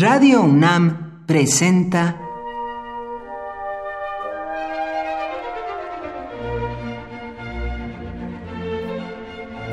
Radio 0.00 0.40
UNAM 0.40 1.26
presenta 1.26 2.16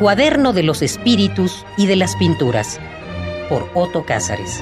Cuaderno 0.02 0.52
de 0.52 0.64
los 0.64 0.82
Espíritus 0.82 1.66
y 1.78 1.88
de 1.88 1.96
las 1.96 2.18
Pinturas 2.18 2.78
por 3.48 3.70
Otto 3.74 4.04
Cázares. 4.04 4.62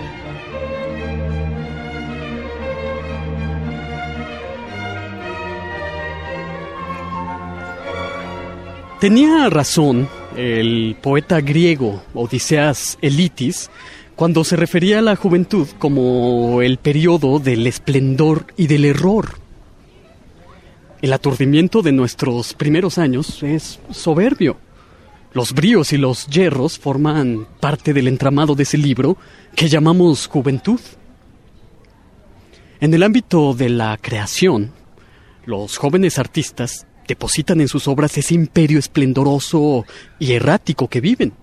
Tenía 8.99 9.49
razón 9.49 10.07
el 10.37 10.95
poeta 11.01 11.41
griego 11.41 12.03
Odiseas 12.13 12.99
Elitis 13.01 13.71
cuando 14.15 14.43
se 14.43 14.55
refería 14.55 14.99
a 14.99 15.01
la 15.01 15.15
juventud 15.15 15.67
como 15.77 16.61
el 16.61 16.77
periodo 16.77 17.39
del 17.39 17.67
esplendor 17.67 18.47
y 18.55 18.67
del 18.67 18.85
error. 18.85 19.39
El 21.01 21.13
aturdimiento 21.13 21.81
de 21.81 21.91
nuestros 21.91 22.53
primeros 22.53 22.97
años 22.97 23.43
es 23.43 23.79
soberbio. 23.91 24.57
Los 25.33 25.51
bríos 25.51 25.91
y 25.91 25.97
los 25.97 26.27
hierros 26.27 26.79
forman 26.79 27.45
parte 27.59 27.93
del 27.93 28.07
entramado 28.07 28.55
de 28.55 28.63
ese 28.63 28.77
libro 28.77 29.17
que 29.53 29.67
llamamos 29.67 30.27
juventud. 30.27 30.79
En 32.79 32.93
el 32.93 33.03
ámbito 33.03 33.53
de 33.53 33.69
la 33.69 33.97
creación, 34.01 34.71
los 35.45 35.77
jóvenes 35.77 36.17
artistas 36.19 36.87
depositan 37.07 37.59
en 37.59 37.67
sus 37.67 37.87
obras 37.87 38.17
ese 38.17 38.33
imperio 38.33 38.79
esplendoroso 38.79 39.85
y 40.19 40.31
errático 40.31 40.87
que 40.87 41.01
viven. 41.01 41.33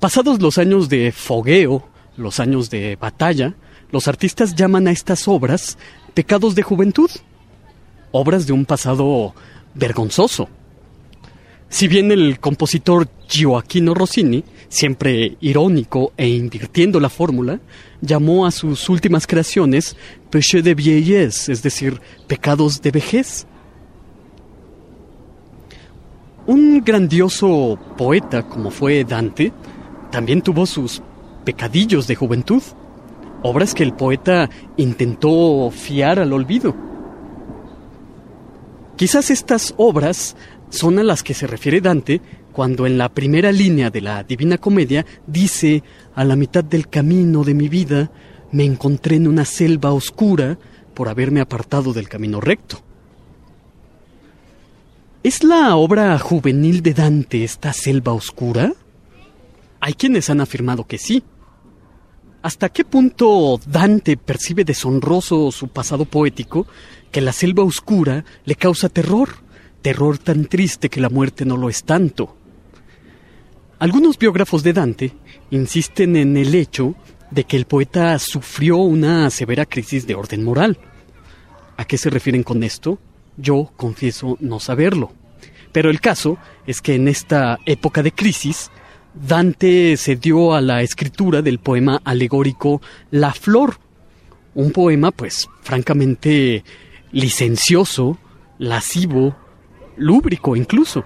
Pasados 0.00 0.40
los 0.40 0.56
años 0.56 0.88
de 0.88 1.12
fogueo, 1.12 1.86
los 2.16 2.40
años 2.40 2.70
de 2.70 2.96
batalla, 2.96 3.54
los 3.92 4.08
artistas 4.08 4.54
llaman 4.54 4.88
a 4.88 4.92
estas 4.92 5.28
obras 5.28 5.76
pecados 6.14 6.54
de 6.54 6.62
juventud, 6.62 7.10
obras 8.10 8.46
de 8.46 8.54
un 8.54 8.64
pasado 8.64 9.34
vergonzoso. 9.74 10.48
Si 11.68 11.86
bien 11.86 12.10
el 12.12 12.40
compositor 12.40 13.10
Gioacchino 13.28 13.92
Rossini, 13.92 14.42
siempre 14.70 15.36
irónico 15.42 16.14
e 16.16 16.28
invirtiendo 16.28 16.98
la 16.98 17.10
fórmula, 17.10 17.60
llamó 18.00 18.46
a 18.46 18.52
sus 18.52 18.88
últimas 18.88 19.26
creaciones 19.26 19.98
péché 20.30 20.62
de 20.62 20.74
vieillesse, 20.74 21.50
es 21.50 21.62
decir, 21.62 22.00
pecados 22.26 22.80
de 22.80 22.90
vejez. 22.90 23.46
Un 26.46 26.82
grandioso 26.82 27.78
poeta 27.98 28.44
como 28.44 28.70
fue 28.70 29.04
Dante 29.04 29.52
también 30.10 30.42
tuvo 30.42 30.66
sus 30.66 31.02
pecadillos 31.44 32.06
de 32.06 32.14
juventud, 32.14 32.62
obras 33.42 33.74
que 33.74 33.82
el 33.82 33.92
poeta 33.92 34.50
intentó 34.76 35.70
fiar 35.70 36.18
al 36.18 36.32
olvido. 36.32 36.74
Quizás 38.96 39.30
estas 39.30 39.74
obras 39.78 40.36
son 40.68 40.98
a 40.98 41.02
las 41.02 41.22
que 41.22 41.34
se 41.34 41.46
refiere 41.46 41.80
Dante 41.80 42.20
cuando 42.52 42.86
en 42.86 42.98
la 42.98 43.08
primera 43.08 43.52
línea 43.52 43.90
de 43.90 44.00
la 44.00 44.22
Divina 44.24 44.58
Comedia 44.58 45.06
dice, 45.26 45.82
a 46.14 46.24
la 46.24 46.36
mitad 46.36 46.64
del 46.64 46.88
camino 46.88 47.44
de 47.44 47.54
mi 47.54 47.68
vida 47.68 48.10
me 48.52 48.64
encontré 48.64 49.16
en 49.16 49.28
una 49.28 49.44
selva 49.44 49.92
oscura 49.92 50.58
por 50.94 51.08
haberme 51.08 51.40
apartado 51.40 51.92
del 51.92 52.08
camino 52.08 52.40
recto. 52.40 52.82
¿Es 55.22 55.44
la 55.44 55.76
obra 55.76 56.18
juvenil 56.18 56.82
de 56.82 56.94
Dante 56.94 57.44
esta 57.44 57.72
selva 57.72 58.12
oscura? 58.12 58.72
Hay 59.80 59.94
quienes 59.94 60.30
han 60.30 60.40
afirmado 60.40 60.86
que 60.86 60.98
sí. 60.98 61.22
¿Hasta 62.42 62.70
qué 62.70 62.84
punto 62.84 63.60
Dante 63.66 64.16
percibe 64.16 64.64
deshonroso 64.64 65.50
su 65.52 65.68
pasado 65.68 66.04
poético 66.04 66.66
que 67.10 67.20
la 67.20 67.32
selva 67.32 67.64
oscura 67.64 68.24
le 68.44 68.54
causa 68.54 68.88
terror? 68.88 69.28
Terror 69.82 70.18
tan 70.18 70.46
triste 70.46 70.88
que 70.88 71.00
la 71.00 71.08
muerte 71.08 71.44
no 71.44 71.56
lo 71.56 71.68
es 71.68 71.84
tanto. 71.84 72.36
Algunos 73.78 74.18
biógrafos 74.18 74.62
de 74.62 74.74
Dante 74.74 75.12
insisten 75.50 76.16
en 76.16 76.36
el 76.36 76.54
hecho 76.54 76.94
de 77.30 77.44
que 77.44 77.56
el 77.56 77.64
poeta 77.64 78.18
sufrió 78.18 78.76
una 78.76 79.30
severa 79.30 79.64
crisis 79.64 80.06
de 80.06 80.14
orden 80.14 80.44
moral. 80.44 80.78
¿A 81.76 81.86
qué 81.86 81.96
se 81.96 82.10
refieren 82.10 82.42
con 82.42 82.62
esto? 82.62 82.98
Yo 83.36 83.72
confieso 83.76 84.36
no 84.40 84.60
saberlo. 84.60 85.12
Pero 85.72 85.88
el 85.88 86.00
caso 86.00 86.36
es 86.66 86.82
que 86.82 86.94
en 86.94 87.08
esta 87.08 87.58
época 87.64 88.02
de 88.02 88.12
crisis, 88.12 88.70
Dante 89.14 89.96
se 89.96 90.16
dio 90.16 90.54
a 90.54 90.60
la 90.60 90.82
escritura 90.82 91.42
del 91.42 91.58
poema 91.58 92.00
alegórico 92.04 92.80
La 93.10 93.32
Flor, 93.32 93.76
un 94.54 94.70
poema 94.70 95.10
pues 95.10 95.48
francamente 95.62 96.64
licencioso, 97.10 98.18
lascivo, 98.58 99.36
lúbrico 99.96 100.54
incluso. 100.54 101.04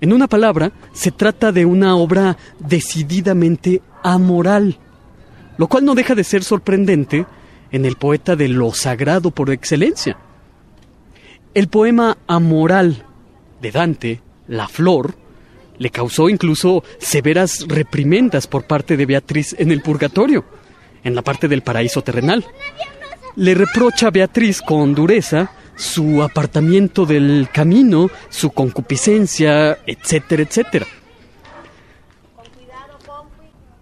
En 0.00 0.12
una 0.12 0.26
palabra, 0.26 0.72
se 0.92 1.10
trata 1.10 1.52
de 1.52 1.66
una 1.66 1.96
obra 1.96 2.36
decididamente 2.60 3.82
amoral, 4.02 4.78
lo 5.58 5.66
cual 5.66 5.84
no 5.84 5.94
deja 5.94 6.14
de 6.14 6.24
ser 6.24 6.44
sorprendente 6.44 7.26
en 7.70 7.84
el 7.84 7.96
poeta 7.96 8.36
de 8.36 8.48
lo 8.48 8.72
sagrado 8.72 9.32
por 9.32 9.50
excelencia. 9.50 10.16
El 11.52 11.68
poema 11.68 12.16
amoral 12.26 13.04
de 13.60 13.70
Dante, 13.70 14.22
La 14.46 14.68
Flor, 14.68 15.14
le 15.78 15.90
causó 15.90 16.28
incluso 16.28 16.84
severas 16.98 17.64
reprimendas 17.68 18.46
por 18.46 18.64
parte 18.64 18.96
de 18.96 19.06
Beatriz 19.06 19.54
en 19.58 19.70
el 19.70 19.80
purgatorio, 19.80 20.44
en 21.04 21.14
la 21.14 21.22
parte 21.22 21.48
del 21.48 21.62
paraíso 21.62 22.02
terrenal. 22.02 22.44
Le 23.36 23.54
reprocha 23.54 24.08
a 24.08 24.10
Beatriz 24.10 24.60
con 24.60 24.94
dureza 24.94 25.52
su 25.76 26.22
apartamiento 26.22 27.06
del 27.06 27.48
camino, 27.52 28.10
su 28.28 28.50
concupiscencia, 28.50 29.78
etcétera, 29.86 30.42
etcétera. 30.42 30.86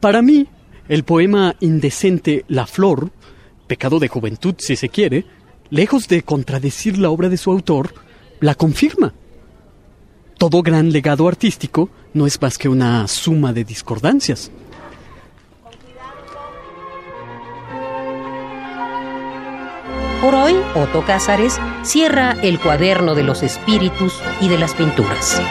Para 0.01 0.21
mí, 0.21 0.47
el 0.89 1.05
poema 1.05 1.57
indecente 1.61 2.45
La 2.49 2.67
Flor, 2.67 3.11
pecado 3.67 3.99
de 3.99 4.09
juventud 4.09 4.55
si 4.59 4.77
se 4.77 4.91
quiere, 4.91 5.25
lejos 5.71 6.07
de 6.07 6.23
contradecir 6.23 6.99
la 6.99 7.11
obra 7.11 7.29
de 7.29 7.39
su 7.39 7.51
autor, 7.51 7.95
la 8.41 8.55
confirma. 8.55 9.15
Todo 10.49 10.63
gran 10.63 10.93
legado 10.93 11.27
artístico 11.27 11.91
no 12.15 12.25
es 12.25 12.41
más 12.41 12.57
que 12.57 12.69
una 12.69 13.09
suma 13.09 13.53
de 13.53 13.65
discordancias. 13.65 14.53
Por 20.23 20.37
hoy, 20.37 20.55
Otto 20.77 21.05
Cázares 21.05 21.59
cierra 21.83 22.37
el 22.45 22.61
cuaderno 22.61 23.17
de 23.17 23.25
los 23.25 23.43
espíritus 23.43 24.23
y 24.41 24.47
de 24.47 24.57
las 24.57 24.73
pinturas. 24.75 25.43